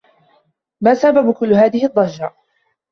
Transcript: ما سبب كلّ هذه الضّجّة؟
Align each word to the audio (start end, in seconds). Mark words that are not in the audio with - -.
ما 0.81 0.93
سبب 0.93 1.33
كلّ 1.33 1.53
هذه 1.53 1.85
الضّجّة؟ 1.85 2.33